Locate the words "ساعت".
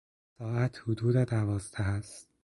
0.37-0.79